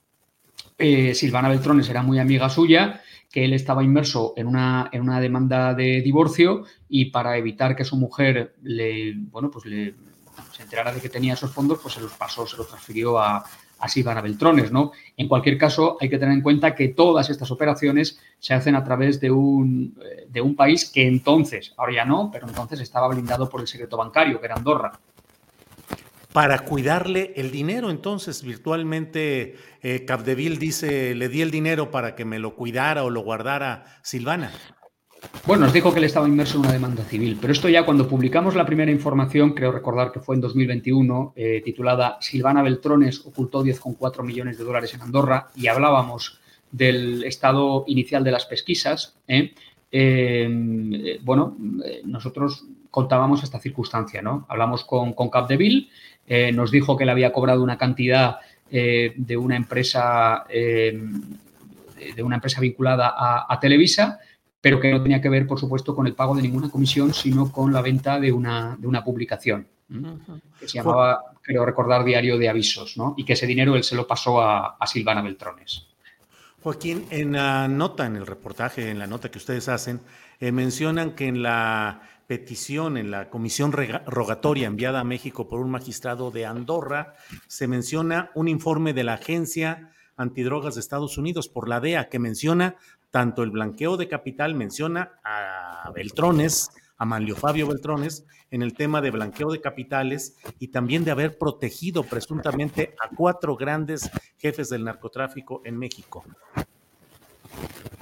eh, 0.77 1.13
Silvana 1.15 1.49
Beltrones 1.49 1.89
era 1.89 2.03
muy 2.03 2.19
amiga 2.19 2.49
suya, 2.49 3.01
que 3.31 3.45
él 3.45 3.53
estaba 3.53 3.83
inmerso 3.83 4.33
en 4.37 4.47
una, 4.47 4.89
en 4.91 5.01
una 5.01 5.19
demanda 5.19 5.73
de 5.73 6.01
divorcio 6.01 6.63
y 6.87 7.05
para 7.05 7.37
evitar 7.37 7.75
que 7.75 7.83
su 7.85 7.95
mujer 7.95 8.55
le, 8.63 9.13
bueno, 9.15 9.51
pues 9.51 9.65
le, 9.65 9.93
se 10.51 10.63
enterara 10.63 10.91
de 10.91 10.99
que 10.99 11.09
tenía 11.09 11.33
esos 11.33 11.51
fondos, 11.51 11.79
pues 11.81 11.93
se 11.93 12.01
los 12.01 12.13
pasó, 12.13 12.47
se 12.47 12.57
los 12.57 12.67
transfirió 12.67 13.19
a, 13.19 13.43
así 13.79 14.03
van 14.03 14.17
a 14.17 14.21
Beltrones, 14.21 14.71
¿no? 14.71 14.91
En 15.17 15.27
cualquier 15.27 15.57
caso, 15.57 15.97
hay 15.99 16.09
que 16.09 16.17
tener 16.17 16.33
en 16.33 16.41
cuenta 16.41 16.75
que 16.75 16.89
todas 16.89 17.29
estas 17.29 17.49
operaciones 17.51 18.19
se 18.39 18.53
hacen 18.53 18.75
a 18.75 18.83
través 18.83 19.19
de 19.19 19.31
un, 19.31 19.97
eh, 20.03 20.27
de 20.29 20.41
un 20.41 20.55
país 20.55 20.89
que 20.89 21.07
entonces, 21.07 21.73
ahora 21.77 21.93
ya 21.93 22.05
no, 22.05 22.29
pero 22.31 22.47
entonces 22.47 22.79
estaba 22.79 23.07
blindado 23.07 23.49
por 23.49 23.61
el 23.61 23.67
secreto 23.67 23.97
bancario, 23.97 24.39
que 24.39 24.45
era 24.45 24.55
Andorra. 24.55 24.99
Para 26.33 26.59
cuidarle 26.59 27.33
el 27.37 27.49
dinero, 27.49 27.89
entonces, 27.89 28.43
virtualmente, 28.43 29.55
eh, 29.81 30.05
Capdeville 30.05 30.59
dice, 30.59 31.15
le 31.15 31.27
di 31.27 31.41
el 31.41 31.49
dinero 31.49 31.89
para 31.89 32.15
que 32.15 32.23
me 32.23 32.37
lo 32.37 32.55
cuidara 32.55 33.03
o 33.03 33.09
lo 33.09 33.21
guardara 33.21 33.85
Silvana. 34.03 34.51
Bueno, 35.45 35.65
nos 35.65 35.73
dijo 35.73 35.91
que 35.91 35.99
él 35.99 36.05
estaba 36.05 36.27
inmerso 36.27 36.57
en 36.57 36.65
una 36.65 36.73
demanda 36.73 37.03
civil, 37.03 37.37
pero 37.41 37.51
esto 37.51 37.69
ya 37.69 37.83
cuando 37.83 38.07
publicamos 38.07 38.55
la 38.55 38.65
primera 38.65 38.91
información, 38.91 39.53
creo 39.53 39.71
recordar 39.71 40.11
que 40.11 40.19
fue 40.19 40.35
en 40.35 40.41
2021, 40.41 41.33
eh, 41.35 41.61
titulada 41.65 42.17
Silvana 42.21 42.61
Beltrones 42.61 43.25
ocultó 43.25 43.63
10,4 43.63 44.23
millones 44.23 44.57
de 44.57 44.63
dólares 44.63 44.93
en 44.93 45.01
Andorra 45.01 45.47
y 45.55 45.67
hablábamos 45.67 46.39
del 46.71 47.23
estado 47.23 47.83
inicial 47.87 48.23
de 48.23 48.31
las 48.31 48.45
pesquisas. 48.45 49.15
¿eh? 49.27 49.53
Eh, 49.91 51.19
bueno, 51.23 51.57
nosotros 52.03 52.65
contábamos 52.91 53.43
esta 53.43 53.59
circunstancia, 53.59 54.21
¿no? 54.21 54.45
Hablamos 54.49 54.83
con, 54.83 55.13
con 55.13 55.29
Capdeville, 55.29 55.89
nos 56.53 56.69
dijo 56.69 56.95
que 56.95 57.05
le 57.05 57.11
había 57.11 57.33
cobrado 57.33 57.63
una 57.63 57.77
cantidad 57.77 58.37
de 58.69 59.37
una 59.37 59.55
empresa 59.55 60.45
de 60.49 62.23
una 62.23 62.35
empresa 62.35 62.61
vinculada 62.61 63.15
a 63.49 63.59
Televisa 63.59 64.19
pero 64.61 64.79
que 64.79 64.91
no 64.91 65.01
tenía 65.01 65.21
que 65.21 65.29
ver, 65.29 65.47
por 65.47 65.59
supuesto, 65.59 65.95
con 65.95 66.07
el 66.07 66.15
pago 66.15 66.35
de 66.35 66.41
ninguna 66.41 66.69
comisión, 66.69 67.13
sino 67.13 67.51
con 67.51 67.71
la 67.71 67.81
venta 67.81 68.19
de 68.19 68.31
una, 68.31 68.75
de 68.79 68.87
una 68.87 69.03
publicación 69.03 69.67
que 70.59 70.67
se 70.67 70.77
llamaba, 70.77 71.33
creo 71.41 71.65
recordar, 71.65 72.03
Diario 72.03 72.37
de 72.37 72.49
Avisos, 72.49 72.95
¿no? 72.97 73.15
Y 73.17 73.25
que 73.25 73.33
ese 73.33 73.47
dinero 73.47 73.75
él 73.75 73.83
se 73.83 73.95
lo 73.95 74.05
pasó 74.05 74.41
a, 74.41 74.77
Silvana 74.85 75.21
Beltrones. 75.21 75.87
Joaquín, 76.61 77.05
en 77.09 77.31
la 77.33 77.67
nota, 77.67 78.05
en 78.05 78.15
el 78.15 78.27
reportaje, 78.27 78.89
en 78.89 78.99
la 78.99 79.07
nota 79.07 79.31
que 79.31 79.37
ustedes 79.37 79.67
hacen, 79.69 80.01
eh, 80.39 80.51
mencionan 80.51 81.11
que 81.11 81.27
en 81.27 81.41
la 81.41 82.01
petición, 82.27 82.97
en 82.97 83.09
la 83.09 83.29
comisión 83.29 83.71
rogatoria 83.71 84.67
enviada 84.67 84.99
a 84.99 85.03
México 85.03 85.47
por 85.47 85.61
un 85.61 85.71
magistrado 85.71 86.29
de 86.29 86.45
Andorra, 86.45 87.15
se 87.47 87.67
menciona 87.67 88.29
un 88.35 88.47
informe 88.47 88.93
de 88.93 89.03
la 89.03 89.13
Agencia 89.13 89.91
Antidrogas 90.15 90.75
de 90.75 90.81
Estados 90.81 91.17
Unidos 91.17 91.47
por 91.47 91.69
la 91.69 91.79
DEA 91.79 92.09
que 92.09 92.19
menciona 92.19 92.75
tanto 93.11 93.43
el 93.43 93.51
blanqueo 93.51 93.97
de 93.97 94.07
capital 94.07 94.55
menciona 94.55 95.19
a 95.23 95.91
Beltrones, 95.93 96.69
a 96.97 97.05
Manlio 97.05 97.35
Fabio 97.35 97.67
Beltrones, 97.67 98.25
en 98.51 98.61
el 98.61 98.73
tema 98.73 99.01
de 99.01 99.11
blanqueo 99.11 99.51
de 99.51 99.61
capitales 99.61 100.35
y 100.59 100.69
también 100.69 101.03
de 101.05 101.11
haber 101.11 101.37
protegido 101.37 102.03
presuntamente 102.03 102.95
a 103.03 103.15
cuatro 103.15 103.55
grandes 103.55 104.09
jefes 104.37 104.69
del 104.69 104.83
narcotráfico 104.83 105.61
en 105.65 105.77
México. 105.77 106.23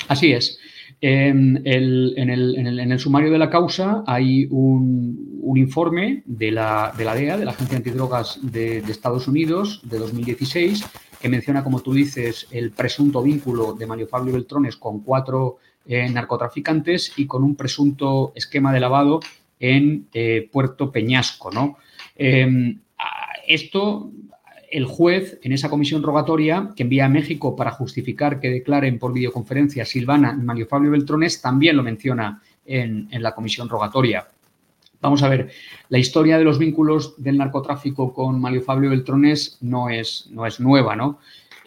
Así 0.08 0.32
es. 0.32 0.60
En 1.02 1.62
el, 1.66 3.00
sumario 3.00 3.32
de 3.32 3.38
la 3.38 3.50
causa 3.50 4.04
hay 4.08 4.48
un, 4.50 5.26
informe 5.56 6.24
de 6.26 6.52
la, 6.52 6.94
de 6.98 7.06
la, 7.06 7.16
DEA, 7.16 7.38
de 7.38 7.46
la 7.46 7.52
Agencia 7.52 7.78
Antidrogas 7.78 8.40
de, 8.42 8.82
de 8.82 8.92
Estados 8.92 9.28
Unidos, 9.28 9.82
de 9.84 9.98
2016, 9.98 10.86
que 11.20 11.30
menciona, 11.30 11.64
como 11.64 11.82
tú 11.82 11.94
dices, 11.94 12.48
el 12.52 12.72
presunto 12.72 13.22
vínculo 13.22 13.74
de 13.74 13.86
Mario 13.86 14.08
Fabio 14.08 14.34
Beltrones 14.34 14.78
con 14.78 15.02
cuatro 15.02 15.58
eh, 15.86 16.10
narcotraficantes 16.10 17.14
y 17.18 17.26
con 17.26 17.44
un 17.44 17.56
presunto 17.56 18.32
esquema 18.36 18.74
de 18.74 18.80
lavado 18.80 19.20
en 19.60 20.08
eh, 20.14 20.50
Puerto 20.52 20.92
Peñasco. 20.92 21.52
¿no? 21.52 21.78
Em, 22.16 22.80
esto, 23.48 24.12
el 24.70 24.86
juez, 24.86 25.40
en 25.42 25.54
esa 25.54 25.70
comisión 25.70 26.04
rogatoria 26.04 26.72
que 26.76 26.84
envía 26.84 27.06
a 27.06 27.10
México 27.10 27.56
para 27.56 27.72
justificar 27.72 28.40
que 28.40 28.50
declaren 28.50 29.00
por 29.00 29.14
videoconferencia 29.14 29.86
Silvana 29.86 30.38
y 30.38 30.44
Mario 30.44 30.68
Fabio 30.68 30.92
Beltrones, 30.92 31.42
también 31.42 31.78
lo 31.78 31.84
menciona 31.84 32.42
en 32.66 33.08
la 33.12 33.34
comisión 33.34 33.70
rogatoria. 33.70 34.28
Vamos 35.02 35.22
a 35.24 35.30
ver, 35.30 35.52
la 35.90 36.00
historia 36.00 36.38
de 36.38 36.44
los 36.44 36.58
vínculos 36.58 37.22
del 37.22 37.38
narcotráfico 37.38 38.14
con 38.14 38.42
Mario 38.42 38.62
Fabio 38.62 38.90
Beltrones 38.90 39.58
no 39.62 39.90
es, 39.90 40.28
no 40.32 40.46
es 40.46 40.60
nueva, 40.60 40.96
¿no? 40.96 41.20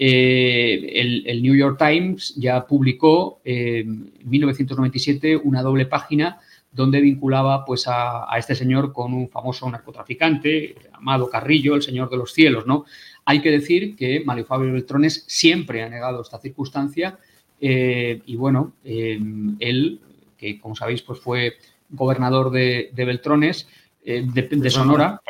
Eh, 0.03 1.23
el, 1.27 1.43
New 1.43 1.55
York 1.55 1.77
Times 1.79 2.35
ya 2.37 2.67
publicó 2.67 3.43
eh, 3.45 3.81
en 3.81 4.11
1997 4.25 5.37
una 5.37 5.63
doble 5.63 5.85
página 5.85 6.41
donde 6.73 7.03
vinculaba 7.03 7.67
pues, 7.67 7.85
a, 7.87 8.27
este 8.39 8.55
señor 8.55 8.95
con 8.95 9.13
un 9.13 9.29
famoso 9.29 9.71
narcotraficante, 9.71 10.75
llamado 10.91 11.29
Carrillo, 11.29 11.75
el 11.75 11.83
señor 11.83 12.09
de 12.09 12.17
los 12.17 12.33
cielos. 12.33 12.67
¿no? 12.67 12.87
Hay 13.27 13.43
que 13.43 13.51
decir 13.51 13.95
que 13.95 14.23
Mario 14.25 14.47
Fabio 14.47 14.73
Beltrones 14.73 15.25
siempre 15.27 15.83
ha 15.83 15.89
negado 15.91 16.23
esta 16.23 16.39
circunstancia 16.39 17.19
eh, 17.61 18.23
y 18.25 18.37
bueno, 18.37 18.73
él, 18.83 20.01
que 20.39 20.59
como 20.59 20.75
sabéis 20.75 21.03
pues 21.03 21.21
fue 21.21 21.57
gobernador 21.91 22.51
de, 22.51 22.91
Beltrones, 22.95 23.69
eh, 24.03 24.25
de, 24.27 24.71
Sonora, 24.71 25.21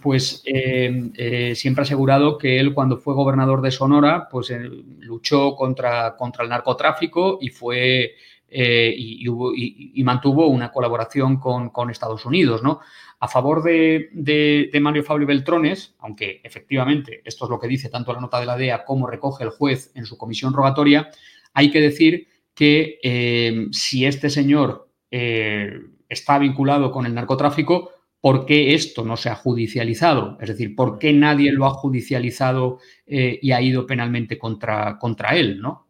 pues 0.00 0.42
eh, 0.46 1.10
eh, 1.16 1.54
siempre 1.54 1.82
ha 1.82 1.84
asegurado 1.84 2.38
que 2.38 2.58
él 2.58 2.72
cuando 2.72 2.98
fue 2.98 3.14
gobernador 3.14 3.60
de 3.62 3.70
Sonora, 3.70 4.28
pues 4.30 4.52
luchó 5.00 5.54
contra, 5.54 6.16
contra 6.16 6.44
el 6.44 6.50
narcotráfico 6.50 7.38
y 7.40 7.48
fue 7.50 8.14
y, 8.54 10.02
mantuvo 10.04 10.46
una 10.48 10.70
colaboración 10.70 11.38
con, 11.38 11.90
Estados 11.90 12.26
Unidos, 12.26 12.62
¿no? 12.62 12.80
A 13.20 13.28
favor 13.28 13.62
de, 13.62 14.10
de, 14.12 14.80
Mario 14.80 15.04
Fabio 15.04 15.26
Beltrones, 15.26 15.94
aunque 16.00 16.40
efectivamente 16.44 17.22
esto 17.24 17.44
es 17.46 17.50
lo 17.50 17.58
que 17.58 17.68
dice 17.68 17.88
tanto 17.88 18.12
la 18.12 18.20
nota 18.20 18.40
de 18.40 18.46
la 18.46 18.56
DEA 18.58 18.84
como 18.84 19.06
recoge 19.06 19.44
el 19.44 19.50
juez 19.50 19.90
en 19.94 20.04
su 20.04 20.18
comisión 20.18 20.52
rogatoria, 20.52 21.10
hay 21.54 21.70
que 21.70 21.80
decir 21.80 22.28
que 22.54 23.70
si 23.72 24.04
este 24.04 24.28
señor 24.28 24.91
eh, 25.12 25.78
está 26.08 26.38
vinculado 26.38 26.90
con 26.90 27.06
el 27.06 27.14
narcotráfico, 27.14 27.90
¿por 28.20 28.46
qué 28.46 28.74
esto 28.74 29.04
no 29.04 29.16
se 29.16 29.28
ha 29.28 29.34
judicializado? 29.34 30.38
Es 30.40 30.48
decir, 30.48 30.74
¿por 30.74 30.98
qué 30.98 31.12
nadie 31.12 31.52
lo 31.52 31.66
ha 31.66 31.70
judicializado 31.70 32.78
eh, 33.06 33.38
y 33.42 33.52
ha 33.52 33.60
ido 33.60 33.86
penalmente 33.86 34.38
contra, 34.38 34.98
contra 34.98 35.36
él? 35.36 35.60
¿no? 35.60 35.88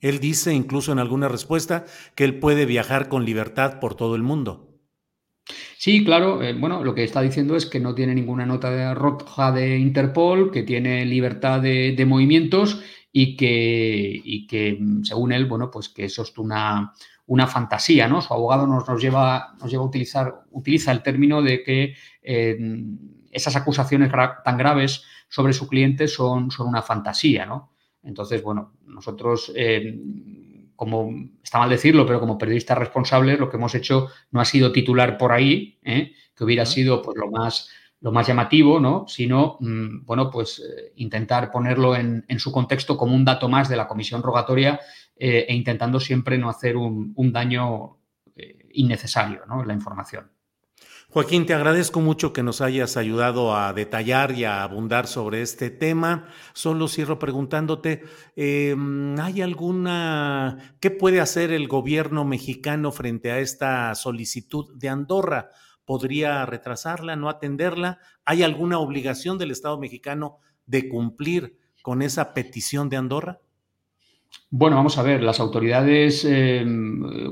Él 0.00 0.20
dice 0.20 0.52
incluso 0.52 0.92
en 0.92 0.98
alguna 0.98 1.28
respuesta 1.28 1.86
que 2.14 2.24
él 2.24 2.38
puede 2.38 2.66
viajar 2.66 3.08
con 3.08 3.24
libertad 3.24 3.80
por 3.80 3.94
todo 3.94 4.16
el 4.16 4.22
mundo. 4.22 4.68
Sí, 5.76 6.04
claro. 6.04 6.42
Eh, 6.42 6.52
bueno, 6.52 6.84
lo 6.84 6.94
que 6.94 7.04
está 7.04 7.22
diciendo 7.22 7.56
es 7.56 7.66
que 7.66 7.80
no 7.80 7.94
tiene 7.94 8.14
ninguna 8.14 8.46
nota 8.46 8.70
de 8.70 8.94
roja 8.94 9.50
de 9.50 9.78
Interpol, 9.78 10.50
que 10.50 10.62
tiene 10.62 11.04
libertad 11.04 11.60
de, 11.60 11.94
de 11.96 12.06
movimientos 12.06 12.82
y 13.12 13.36
que, 13.36 14.20
y 14.24 14.46
que, 14.46 14.78
según 15.02 15.32
él, 15.32 15.44
bueno, 15.44 15.70
pues 15.70 15.90
que 15.90 16.06
eso 16.06 16.22
es 16.22 16.36
una, 16.38 16.92
una 17.26 17.46
fantasía, 17.46 18.08
¿no? 18.08 18.22
Su 18.22 18.32
abogado 18.32 18.66
nos, 18.66 18.88
nos, 18.88 19.00
lleva, 19.00 19.54
nos 19.60 19.70
lleva 19.70 19.82
a 19.82 19.86
utilizar, 19.86 20.44
utiliza 20.50 20.90
el 20.92 21.02
término 21.02 21.42
de 21.42 21.62
que 21.62 21.94
eh, 22.22 22.58
esas 23.30 23.54
acusaciones 23.56 24.10
tan 24.44 24.56
graves 24.56 25.04
sobre 25.28 25.52
su 25.52 25.68
cliente 25.68 26.08
son, 26.08 26.50
son 26.50 26.68
una 26.68 26.82
fantasía, 26.82 27.46
¿no? 27.46 27.72
Entonces, 28.02 28.42
bueno, 28.42 28.72
nosotros, 28.86 29.52
eh, 29.54 29.98
como 30.74 31.10
está 31.42 31.58
mal 31.58 31.70
decirlo, 31.70 32.04
pero 32.04 32.18
como 32.18 32.38
periodistas 32.38 32.78
responsables, 32.78 33.38
lo 33.38 33.48
que 33.48 33.56
hemos 33.56 33.74
hecho 33.74 34.08
no 34.30 34.40
ha 34.40 34.44
sido 34.44 34.72
titular 34.72 35.16
por 35.16 35.32
ahí, 35.32 35.78
¿eh? 35.84 36.12
que 36.36 36.44
hubiera 36.44 36.66
sido 36.66 37.02
pues, 37.02 37.16
lo 37.16 37.30
más 37.30 37.70
lo 38.02 38.12
más 38.12 38.26
llamativo, 38.26 38.78
¿no? 38.78 39.06
sino, 39.08 39.56
mm, 39.60 40.04
bueno, 40.04 40.30
pues 40.30 40.60
eh, 40.60 40.92
intentar 40.96 41.50
ponerlo 41.50 41.96
en, 41.96 42.24
su 42.38 42.52
contexto 42.52 42.96
como 42.96 43.14
un 43.14 43.24
dato 43.24 43.48
más 43.48 43.68
de 43.68 43.76
la 43.76 43.88
comisión 43.88 44.22
rogatoria 44.22 44.78
e 45.16 45.54
intentando 45.54 46.00
siempre 46.00 46.36
no 46.36 46.50
hacer 46.50 46.76
un, 46.76 47.32
daño 47.32 47.98
innecesario 48.72 49.42
¿no? 49.46 49.62
en 49.62 49.68
la 49.68 49.74
información. 49.74 50.32
Joaquín, 51.12 51.44
te 51.44 51.52
agradezco 51.52 52.00
mucho 52.00 52.32
que 52.32 52.42
nos 52.42 52.62
hayas 52.62 52.96
ayudado 52.96 53.54
a 53.54 53.74
detallar 53.74 54.32
y 54.32 54.44
a 54.44 54.62
abundar 54.62 55.06
sobre 55.06 55.42
este 55.42 55.68
tema. 55.68 56.26
Solo 56.54 56.88
cierro 56.88 57.18
preguntándote, 57.18 58.02
em, 58.34 59.20
¿hay 59.20 59.42
alguna, 59.42 60.74
qué 60.80 60.90
puede 60.90 61.20
hacer 61.20 61.52
el 61.52 61.68
gobierno 61.68 62.24
mexicano 62.24 62.92
frente 62.92 63.30
a 63.30 63.40
esta 63.40 63.94
solicitud 63.94 64.74
de 64.74 64.88
Andorra? 64.88 65.50
¿Podría 65.84 66.46
retrasarla, 66.46 67.16
no 67.16 67.28
atenderla? 67.28 67.98
¿Hay 68.24 68.42
alguna 68.42 68.78
obligación 68.78 69.38
del 69.38 69.50
Estado 69.50 69.78
mexicano 69.78 70.38
de 70.66 70.88
cumplir 70.88 71.58
con 71.82 72.02
esa 72.02 72.34
petición 72.34 72.88
de 72.88 72.96
Andorra? 72.96 73.40
Bueno, 74.50 74.76
vamos 74.76 74.98
a 74.98 75.02
ver, 75.02 75.22
las 75.22 75.40
autoridades, 75.40 76.26
eh, 76.28 76.64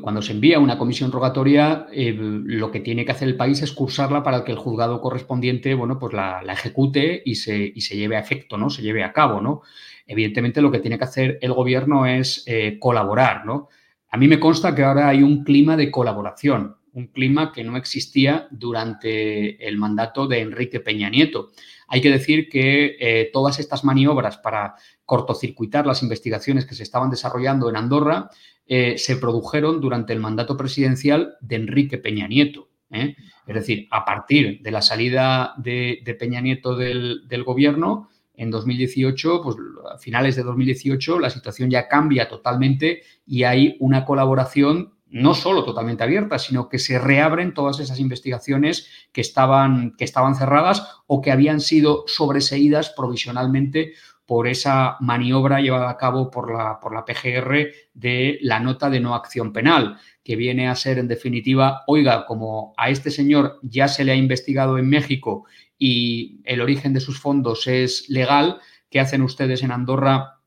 cuando 0.02 0.22
se 0.22 0.32
envía 0.32 0.58
una 0.58 0.78
comisión 0.78 1.12
rogatoria, 1.12 1.86
eh, 1.92 2.14
lo 2.18 2.70
que 2.70 2.80
tiene 2.80 3.04
que 3.04 3.12
hacer 3.12 3.28
el 3.28 3.36
país 3.36 3.60
es 3.62 3.72
cursarla 3.72 4.22
para 4.22 4.42
que 4.42 4.52
el 4.52 4.58
juzgado 4.58 5.02
correspondiente, 5.02 5.74
bueno, 5.74 5.98
pues 5.98 6.14
la, 6.14 6.42
ejecute 6.50 7.22
y 7.24 7.34
se, 7.34 7.74
se, 7.78 7.96
lleve 7.96 8.16
a 8.16 8.20
efecto, 8.20 8.56
¿no? 8.56 8.70
Se 8.70 8.82
lleve 8.82 9.04
a 9.04 9.12
cabo, 9.12 9.40
¿no? 9.40 9.60
Evidentemente 10.06 10.62
lo 10.62 10.70
que 10.70 10.78
tiene 10.78 10.96
que 10.96 11.04
hacer 11.04 11.38
el 11.42 11.52
gobierno 11.52 12.06
es 12.06 12.42
eh, 12.46 12.78
colaborar, 12.80 13.44
¿no? 13.44 13.68
A 14.08 14.16
mí 14.16 14.26
me 14.26 14.40
consta 14.40 14.74
que 14.74 14.82
ahora 14.82 15.08
hay 15.08 15.22
un 15.22 15.44
clima 15.44 15.76
de 15.76 15.90
colaboración, 15.90 16.76
un 16.92 17.08
clima 17.08 17.52
que 17.52 17.64
no 17.64 17.76
existía 17.76 18.48
durante 18.50 19.66
el 19.66 19.76
mandato 19.76 20.26
de 20.26 20.40
Enrique 20.40 20.80
Peña 20.80 21.10
Nieto. 21.10 21.50
Hay 21.88 22.00
que 22.00 22.10
decir 22.10 22.48
que 22.48 23.30
todas 23.32 23.58
estas 23.58 23.82
maniobras 23.82 24.36
para 24.38 24.76
cortocircuitar 25.04 25.86
las 25.86 26.04
investigaciones 26.04 26.64
que 26.64 26.76
se 26.76 26.84
estaban 26.84 27.10
desarrollando 27.10 27.68
en 27.68 27.76
Andorra 27.76 28.30
eh, 28.72 28.98
se 28.98 29.16
produjeron 29.16 29.80
durante 29.80 30.12
el 30.12 30.20
mandato 30.20 30.56
presidencial 30.56 31.34
de 31.40 31.56
Enrique 31.56 31.98
Peña 31.98 32.28
Nieto. 32.28 32.68
¿eh? 32.92 33.16
Es 33.44 33.54
decir, 33.56 33.88
a 33.90 34.04
partir 34.04 34.62
de 34.62 34.70
la 34.70 34.80
salida 34.80 35.54
de, 35.56 36.16
Peña 36.16 36.40
Nieto 36.40 36.76
del, 36.76 37.42
gobierno, 37.44 38.08
en 38.32 38.52
2018, 38.52 39.42
pues 39.42 39.56
a 39.92 39.98
finales 39.98 40.36
de 40.36 40.44
2018, 40.44 41.18
la 41.18 41.30
situación 41.30 41.68
ya 41.68 41.88
cambia 41.88 42.28
totalmente 42.28 43.02
y 43.26 43.42
hay 43.42 43.76
una 43.80 44.04
colaboración 44.04 44.94
no 45.10 45.34
solo 45.34 45.64
totalmente 45.64 46.04
abierta, 46.04 46.38
sino 46.38 46.68
que 46.68 46.78
se 46.78 46.98
reabren 46.98 47.52
todas 47.52 47.80
esas 47.80 47.98
investigaciones 48.00 48.88
que 49.12 49.20
estaban, 49.20 49.94
que 49.96 50.04
estaban 50.04 50.36
cerradas 50.36 51.02
o 51.06 51.20
que 51.20 51.32
habían 51.32 51.60
sido 51.60 52.04
sobreseídas 52.06 52.90
provisionalmente 52.90 53.94
por 54.30 54.46
esa 54.46 54.96
maniobra 55.00 55.60
llevada 55.60 55.90
a 55.90 55.96
cabo 55.96 56.30
por 56.30 56.56
la, 56.56 56.78
por 56.78 56.94
la 56.94 57.04
PGR 57.04 57.72
de 57.94 58.38
la 58.42 58.60
nota 58.60 58.88
de 58.88 59.00
no 59.00 59.16
acción 59.16 59.52
penal, 59.52 59.98
que 60.22 60.36
viene 60.36 60.68
a 60.68 60.76
ser 60.76 60.98
en 60.98 61.08
definitiva, 61.08 61.82
oiga, 61.88 62.26
como 62.26 62.72
a 62.76 62.90
este 62.90 63.10
señor 63.10 63.58
ya 63.62 63.88
se 63.88 64.04
le 64.04 64.12
ha 64.12 64.14
investigado 64.14 64.78
en 64.78 64.88
México 64.88 65.46
y 65.76 66.40
el 66.44 66.60
origen 66.60 66.92
de 66.92 67.00
sus 67.00 67.18
fondos 67.18 67.66
es 67.66 68.08
legal, 68.08 68.60
¿qué 68.88 69.00
hacen 69.00 69.22
ustedes 69.22 69.64
en 69.64 69.72
Andorra 69.72 70.40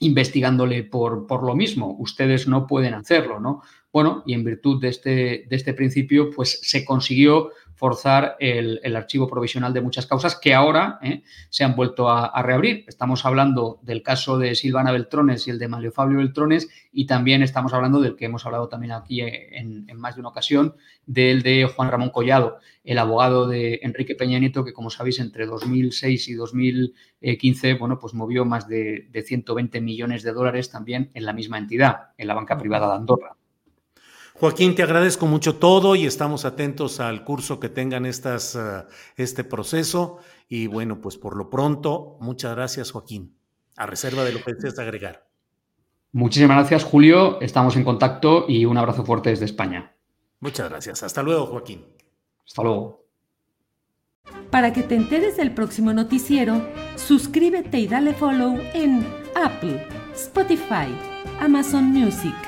investigándole 0.00 0.82
por, 0.82 1.28
por 1.28 1.44
lo 1.44 1.54
mismo? 1.54 1.94
Ustedes 2.00 2.48
no 2.48 2.66
pueden 2.66 2.94
hacerlo, 2.94 3.38
¿no? 3.38 3.62
Bueno, 3.98 4.22
y 4.24 4.34
en 4.34 4.44
virtud 4.44 4.80
de 4.80 4.90
este, 4.90 5.10
de 5.48 5.56
este 5.56 5.74
principio, 5.74 6.30
pues 6.30 6.60
se 6.62 6.84
consiguió 6.84 7.50
forzar 7.74 8.36
el, 8.38 8.94
archivo 8.94 9.26
provisional 9.26 9.72
de 9.72 9.80
muchas 9.80 10.06
causas 10.06 10.38
que 10.40 10.54
ahora 10.54 11.00
eh, 11.02 11.24
se 11.50 11.64
han 11.64 11.74
vuelto 11.74 12.08
a, 12.08 12.40
reabrir. 12.40 12.84
Estamos 12.86 13.26
hablando 13.26 13.80
del 13.82 14.04
caso 14.04 14.38
de 14.38 14.54
Silvana 14.54 14.92
Beltrones 14.92 15.48
y 15.48 15.50
el 15.50 15.58
de 15.58 15.66
Mario 15.66 15.90
Fabio 15.90 16.18
Beltrones 16.18 16.68
y 16.92 17.06
también 17.06 17.42
estamos 17.42 17.72
hablando 17.72 18.00
del 18.00 18.14
que 18.14 18.26
hemos 18.26 18.46
hablado 18.46 18.68
también 18.68 18.92
aquí 18.92 19.20
en, 19.20 19.84
más 19.96 20.14
de 20.14 20.20
una 20.20 20.28
ocasión, 20.28 20.76
del 21.04 21.42
de 21.42 21.64
Juan 21.64 21.90
Ramón 21.90 22.10
Collado, 22.10 22.58
el 22.84 22.98
abogado 22.98 23.48
de 23.48 23.80
Enrique 23.82 24.14
Peña 24.14 24.38
Nieto, 24.38 24.64
que 24.64 24.72
como 24.72 24.90
sabéis 24.90 25.18
entre 25.18 25.44
2006 25.44 26.28
y 26.28 26.34
2015, 26.34 27.74
bueno, 27.74 27.98
pues 27.98 28.14
movió 28.14 28.44
más 28.44 28.68
de, 28.68 29.08
de 29.10 29.22
120 29.22 29.80
millones 29.80 30.22
de 30.22 30.32
dólares 30.32 30.70
también 30.70 31.10
en 31.14 31.24
la 31.24 31.32
misma 31.32 31.58
entidad, 31.58 32.10
en 32.16 32.28
la 32.28 32.34
banca 32.34 32.56
privada 32.56 32.86
de 32.90 32.94
Andorra. 32.94 33.38
Joaquín, 34.40 34.76
te 34.76 34.84
agradezco 34.84 35.26
mucho 35.26 35.56
todo 35.56 35.96
y 35.96 36.06
estamos 36.06 36.44
atentos 36.44 37.00
al 37.00 37.24
curso 37.24 37.58
que 37.58 37.68
tengan 37.68 38.06
estas, 38.06 38.54
eh, 38.54 38.84
este 39.16 39.42
proceso. 39.42 40.18
Y 40.48 40.68
bueno, 40.68 41.00
pues 41.00 41.16
por 41.16 41.36
lo 41.36 41.50
pronto, 41.50 42.16
muchas 42.20 42.54
gracias, 42.54 42.92
Joaquín. 42.92 43.36
A 43.76 43.86
reserva 43.86 44.22
de 44.22 44.32
lo 44.32 44.42
que 44.42 44.54
desees 44.54 44.78
agregar. 44.78 45.26
Muchísimas 46.12 46.56
gracias, 46.56 46.84
Julio. 46.84 47.40
Estamos 47.40 47.74
en 47.74 47.82
contacto 47.82 48.44
y 48.48 48.64
un 48.64 48.78
abrazo 48.78 49.04
fuerte 49.04 49.30
desde 49.30 49.44
España. 49.44 49.96
Muchas 50.38 50.70
gracias. 50.70 51.02
Hasta 51.02 51.22
luego, 51.24 51.46
Joaquín. 51.46 51.84
Hasta 52.46 52.62
luego. 52.62 53.04
Para 54.52 54.72
que 54.72 54.84
te 54.84 54.94
enteres 54.94 55.36
del 55.36 55.52
próximo 55.52 55.92
noticiero, 55.92 56.64
suscríbete 56.94 57.80
y 57.80 57.88
dale 57.88 58.14
follow 58.14 58.56
en 58.72 59.04
Apple, 59.34 59.84
Spotify, 60.14 60.94
Amazon 61.40 61.86
Music 61.86 62.47